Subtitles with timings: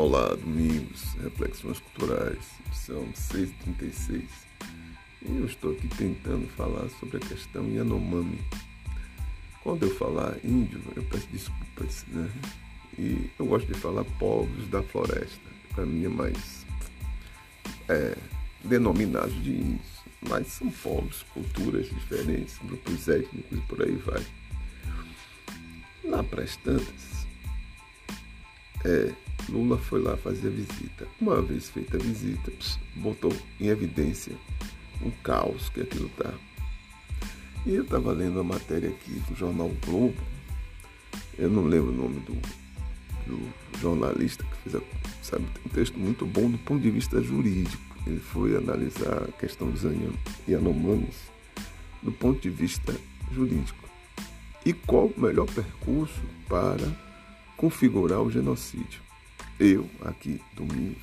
[0.00, 2.38] Olá, domingos, reflexões culturais,
[2.72, 4.22] são 6h36
[5.22, 8.38] e eu estou aqui tentando falar sobre a questão Yanomami.
[9.60, 12.30] Quando eu falar índio, eu peço desculpas, né?
[12.96, 16.64] E eu gosto de falar povos da floresta, para mim é mais
[17.88, 18.16] é,
[18.62, 24.24] de índios, mas são povos, culturas diferentes, grupos étnicos e por aí vai.
[26.04, 27.26] Lá para as tantas,
[28.84, 29.12] é,
[29.48, 31.08] Lula foi lá fazer a visita.
[31.20, 32.52] Uma vez feita a visita,
[32.96, 34.34] botou em evidência
[35.02, 36.32] o caos que aquilo tá.
[37.66, 40.16] E eu estava lendo a matéria aqui do jornal Globo.
[41.38, 42.34] Eu não lembro o nome do,
[43.26, 44.80] do jornalista que fez a,
[45.22, 47.82] sabe, um texto muito bom do ponto de vista jurídico.
[48.06, 49.82] Ele foi analisar a questão dos
[50.48, 51.30] Yanomamis
[52.02, 52.94] do ponto de vista
[53.32, 53.88] jurídico.
[54.64, 56.86] E qual o melhor percurso para
[57.56, 59.07] configurar o genocídio?
[59.58, 61.02] Eu, aqui, Domingos,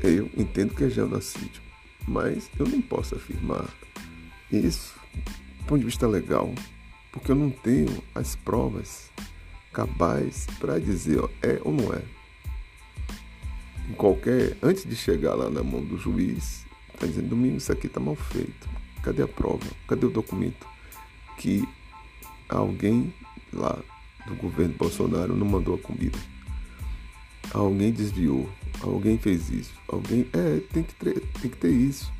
[0.00, 1.62] eu entendo que é genocídio,
[2.08, 3.68] mas eu não posso afirmar
[4.50, 4.94] isso
[5.58, 6.52] do ponto de vista legal,
[7.12, 9.10] porque eu não tenho as provas
[9.72, 12.02] cabais para dizer ó, é ou não é.
[13.90, 17.88] Em qualquer, antes de chegar lá na mão do juiz, está dizendo, Domingos, isso aqui
[17.88, 18.68] está mal feito.
[19.02, 19.66] Cadê a prova?
[19.86, 20.66] Cadê o documento?
[21.36, 21.68] Que
[22.48, 23.12] alguém
[23.52, 23.78] lá
[24.26, 26.18] do governo Bolsonaro não mandou a comida.
[27.52, 28.48] Alguém desviou,
[28.80, 30.26] alguém fez isso, alguém.
[30.32, 32.12] É, tem que ter, tem que ter isso.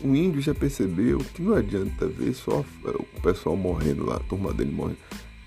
[0.00, 4.52] O índio já percebeu que não adianta ver só o pessoal morrendo lá, a turma
[4.52, 4.98] dele morrendo.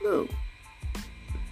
[0.01, 0.27] Não.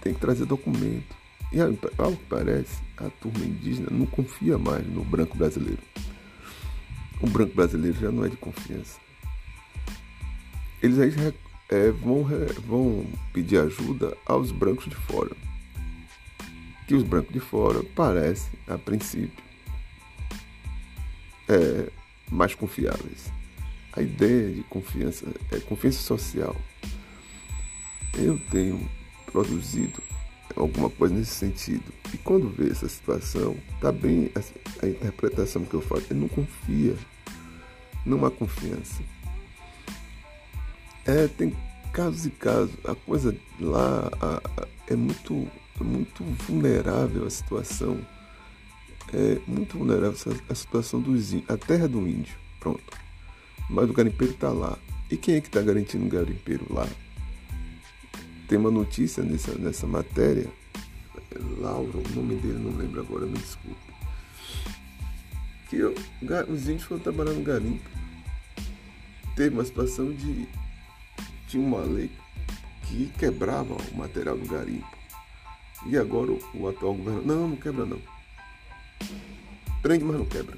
[0.00, 1.16] Tem que trazer documento.
[1.52, 5.80] E ao que parece, a turma indígena não confia mais no branco brasileiro.
[7.20, 8.98] O branco brasileiro já não é de confiança.
[10.82, 11.10] Eles aí
[11.68, 12.24] é, vão,
[12.66, 15.30] vão pedir ajuda aos brancos de fora.
[16.86, 19.44] Que os brancos de fora parecem, a princípio,
[21.48, 21.90] é,
[22.30, 23.30] mais confiáveis.
[23.92, 26.56] A ideia de confiança é confiança social.
[28.16, 28.88] Eu tenho
[29.26, 30.02] produzido
[30.56, 31.92] alguma coisa nesse sentido.
[32.12, 36.28] E quando vê essa situação, tá bem a, a interpretação que eu faço, ele não
[36.28, 36.96] confia.
[38.06, 39.02] Não há confiança.
[41.08, 41.56] É, tem
[41.90, 42.74] casos e casos.
[42.84, 45.48] A coisa lá a, a, é muito,
[45.80, 47.98] muito vulnerável a situação.
[49.14, 51.48] É muito vulnerável a, a situação dos índios.
[51.48, 52.84] A terra do índio, pronto.
[53.70, 54.78] Mas o garimpeiro está lá.
[55.10, 56.86] E quem é que está garantindo o garimpeiro lá?
[58.46, 60.46] Tem uma notícia nessa, nessa matéria.
[61.58, 63.80] Lauro, o nome dele não lembro agora, me desculpe.
[65.70, 65.94] Que eu,
[66.50, 67.88] os índios foram trabalhar no garimpo.
[69.34, 70.46] Teve uma situação de
[71.48, 72.10] tinha uma lei
[72.82, 74.86] que quebrava o material do garimpo.
[75.86, 78.00] E agora o, atual governo, não, não quebra não.
[79.82, 80.56] Prende, mas não quebra.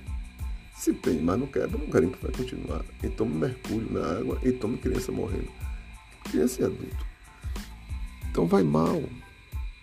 [0.75, 2.85] Se prende, mas não quebra, o garimpo vai continuar.
[3.03, 5.51] E toma mercúrio na água e toma criança morrendo.
[6.25, 7.07] Criança e adulto.
[8.31, 9.03] Então vai mal.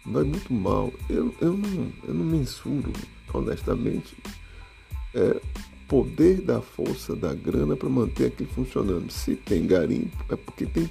[0.05, 0.91] Vai muito mal.
[1.09, 2.91] Eu, eu, não, eu não mensuro,
[3.33, 4.17] honestamente,
[5.13, 5.41] é,
[5.87, 9.11] poder da força da grana para manter aquilo funcionando.
[9.11, 10.89] Se tem garimpo, é porque tem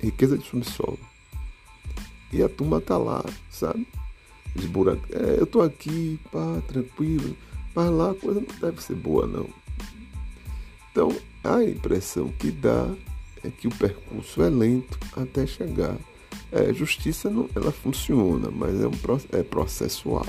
[0.00, 0.98] riqueza de subsolo.
[2.32, 3.86] E a turma tá lá, sabe?
[4.54, 5.00] Esburac...
[5.12, 7.36] É, eu tô aqui, pá, tranquilo.
[7.74, 9.48] Mas lá a coisa não deve ser boa, não.
[10.90, 11.14] Então,
[11.44, 12.88] a impressão que dá
[13.44, 15.96] é que o percurso é lento até chegar.
[16.50, 18.92] É, justiça não, ela funciona, mas é, um,
[19.32, 20.26] é processual.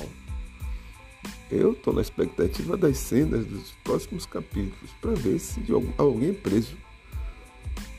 [1.50, 5.62] Eu estou na expectativa das cenas dos próximos capítulos para ver se
[5.98, 6.76] alguém é preso.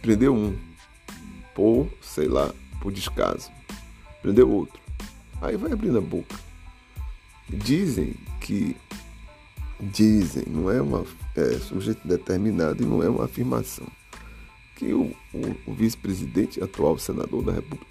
[0.02, 0.56] Prendeu um,
[1.54, 3.50] por, sei lá, por descaso.
[4.20, 4.80] Prendeu outro.
[5.40, 6.36] Aí vai abrindo a boca.
[7.48, 8.76] Dizem que.
[9.80, 11.04] Dizem, não é uma
[11.36, 13.86] é, sujeito determinado e não é uma afirmação.
[14.76, 17.86] Que o, o, o vice-presidente, atual senador da República,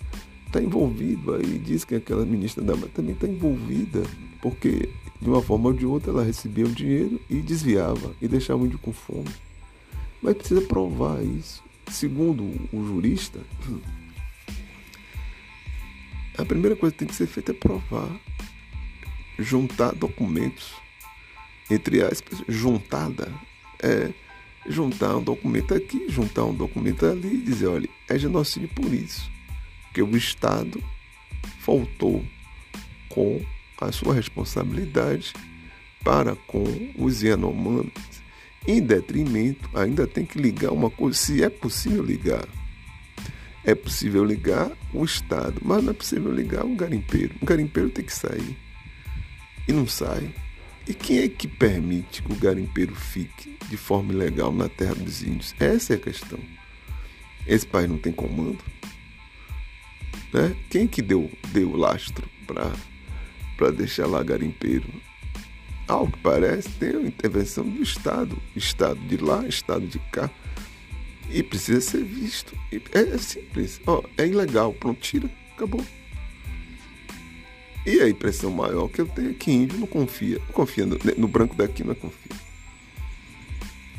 [0.45, 4.03] está envolvido aí, diz que aquela ministra da também está envolvida,
[4.41, 4.89] porque
[5.21, 8.65] de uma forma ou de outra ela recebia o dinheiro e desviava e deixava o
[8.65, 9.29] índio com fome.
[10.21, 11.63] Mas precisa provar isso.
[11.89, 12.43] Segundo
[12.73, 13.39] o jurista,
[16.37, 18.09] a primeira coisa que tem que ser feita é provar,
[19.39, 20.73] juntar documentos,
[21.69, 23.33] entre aspas, juntada,
[23.81, 24.11] é
[24.67, 29.31] juntar um documento aqui, juntar um documento ali e dizer, olha, é genocídio por isso
[29.97, 30.83] porque o Estado
[31.59, 32.23] faltou
[33.09, 33.43] com
[33.79, 35.33] a sua responsabilidade
[36.03, 36.63] para com
[36.97, 37.91] os Yanomamis,
[38.65, 42.47] em detrimento, ainda tem que ligar uma coisa, se é possível ligar.
[43.63, 47.35] É possível ligar o Estado, mas não é possível ligar um garimpeiro.
[47.41, 48.57] Um garimpeiro tem que sair.
[49.67, 50.33] e não sai.
[50.87, 55.21] E quem é que permite que o garimpeiro fique de forma ilegal na terra dos
[55.21, 55.53] índios?
[55.59, 56.39] Essa é a questão.
[57.45, 58.63] Esse país não tem comando.
[60.33, 60.55] Né?
[60.69, 62.71] Quem que deu, deu lastro para
[63.71, 64.87] deixar lá garimpeiro?
[65.87, 68.37] Ao que parece, tem uma intervenção do Estado.
[68.55, 70.29] Estado de lá, Estado de cá.
[71.31, 72.53] E precisa ser visto.
[72.71, 73.81] É, é simples.
[73.85, 74.73] Ó, é ilegal.
[74.73, 75.29] Pronto, tira.
[75.55, 75.83] Acabou.
[77.85, 80.39] E a impressão maior que eu tenho é que índio não confia.
[80.39, 82.35] Não confia no, no branco daqui, não confia.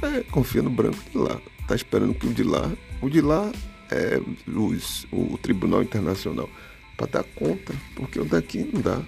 [0.02, 1.40] É, confia no branco de lá.
[1.66, 2.70] Tá esperando que o de lá.
[3.00, 3.50] O de lá
[3.90, 6.48] é os, o Tribunal Internacional
[6.96, 9.02] para dar conta, porque o daqui não dá.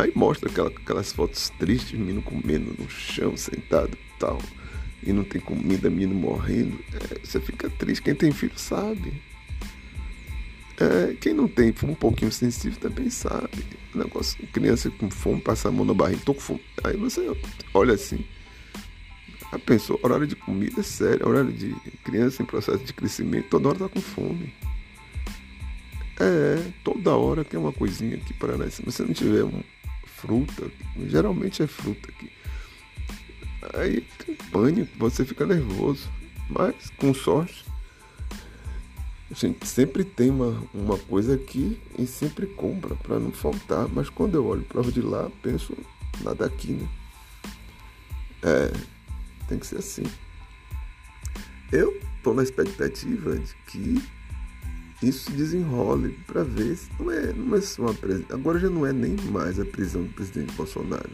[0.00, 4.38] Aí mostra aquela, aquelas fotos tristes, menino comendo no chão, sentado e tal
[5.02, 8.02] e não tem comida, menino morrendo, é, você fica triste.
[8.02, 9.12] Quem tem filho sabe.
[10.78, 13.64] É, quem não tem um pouquinho sensível também sabe.
[13.94, 16.62] Negócio, criança com fome, passa a mão na barriga, tô com fome.
[16.84, 17.30] Aí você
[17.74, 18.24] olha assim.
[19.52, 21.74] A pessoa, horário de comida é sério, horário de
[22.04, 24.54] criança em processo de crescimento, toda hora tá com fome.
[26.20, 28.74] É, toda hora tem uma coisinha aqui para nós.
[28.74, 29.62] Se você não tiver um,
[30.20, 30.70] fruta,
[31.08, 32.30] geralmente é fruta aqui
[33.74, 36.08] Aí tem pânico, você fica nervoso.
[36.48, 37.64] Mas com sorte,
[39.30, 43.86] a gente sempre tem uma, uma coisa aqui e sempre compra para não faltar.
[43.88, 45.76] Mas quando eu olho para de lá, penso
[46.22, 46.88] nada aqui, né?
[48.42, 48.72] É,
[49.46, 50.04] tem que ser assim.
[51.70, 54.02] Eu tô na expectativa de que
[55.02, 58.24] isso se desenrole para ver se não é, não é só uma prisão.
[58.30, 61.10] Agora já não é nem mais a prisão do presidente Bolsonaro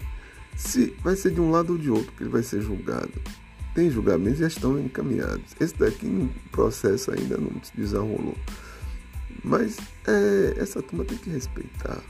[0.56, 3.12] se vai ser de um lado ou de outro que ele vai ser julgado.
[3.74, 5.54] Tem julgamentos já estão encaminhados.
[5.60, 8.36] Esse daqui no processo ainda não se desenrolou.
[9.44, 12.00] Mas é, essa turma tem que respeitar.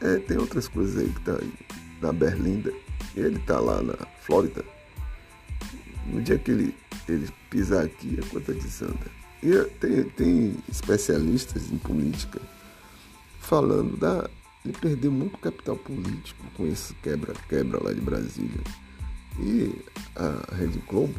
[0.00, 1.52] É, tem outras coisas aí que tá aí
[2.00, 2.72] na Berlinda.
[3.16, 4.64] Ele tá lá na Flórida.
[6.06, 6.74] No dia que ele,
[7.08, 9.16] ele pisar aqui, a conta desanda.
[9.42, 12.40] E tem, tem especialistas em política
[13.40, 14.28] falando da
[14.66, 18.60] ele perdeu muito capital político com esse quebra-quebra lá de Brasília.
[19.38, 19.72] E
[20.16, 21.14] a Rede Globo,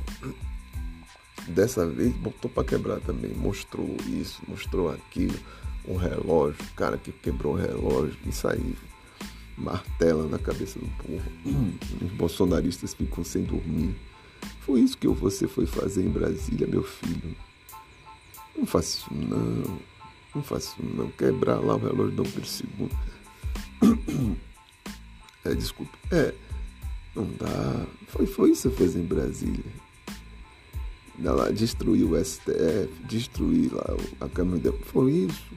[1.48, 3.32] dessa vez, botou para quebrar também.
[3.32, 5.40] Mostrou isso, mostrou aquilo.
[5.88, 8.76] Um relógio, o cara que quebrou o relógio, isso aí
[9.58, 11.24] martela na cabeça do povo.
[12.04, 13.96] Os bolsonaristas ficam sem dormir.
[14.60, 17.34] Foi isso que você foi fazer em Brasília, meu filho.
[18.58, 19.80] Não faça isso não.
[20.36, 21.10] Não faça isso não.
[21.12, 22.50] Quebrar lá o relógio Dom Pedro
[23.82, 24.38] II.
[25.46, 25.98] É, desculpe.
[26.12, 26.34] É,
[27.16, 27.86] não dá.
[28.08, 29.64] Foi, foi isso que fez em Brasília.
[31.18, 33.86] Dá lá, destruir o STF, destruir lá
[34.20, 35.54] a Câmara de Foi isso.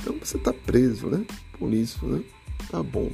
[0.00, 1.26] Então você tá preso, né?
[1.58, 2.22] Por isso, né?
[2.70, 3.10] Tá bom.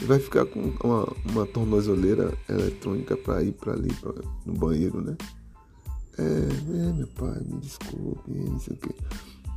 [0.00, 4.12] E vai ficar com uma, uma tornozeleira eletrônica para ir para ali, pra,
[4.46, 5.16] no banheiro, né?
[6.18, 8.94] É, é, meu pai, me desculpe, não sei o quê.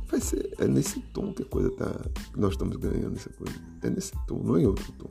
[0.08, 1.92] Vai ser, é nesse tom que a coisa tá.
[2.32, 3.54] Que nós estamos ganhando essa coisa.
[3.82, 5.08] É nesse tom, não é em outro tom.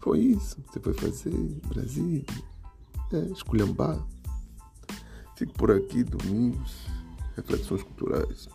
[0.00, 2.24] Foi isso que você foi fazer, Brasil.
[3.12, 4.02] É, esculhambar.
[5.36, 6.86] Fico por aqui, domingos,
[7.36, 8.48] reflexões culturais.